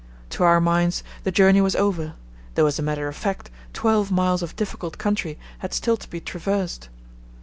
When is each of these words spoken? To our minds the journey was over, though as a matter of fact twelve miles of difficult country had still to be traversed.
To 0.31 0.43
our 0.43 0.59
minds 0.59 1.03
the 1.23 1.31
journey 1.31 1.61
was 1.61 1.75
over, 1.75 2.15
though 2.55 2.65
as 2.65 2.79
a 2.79 2.81
matter 2.81 3.07
of 3.07 3.15
fact 3.15 3.51
twelve 3.71 4.09
miles 4.11 4.41
of 4.41 4.55
difficult 4.55 4.97
country 4.97 5.37
had 5.59 5.75
still 5.75 5.95
to 5.95 6.09
be 6.09 6.19
traversed. 6.19 6.89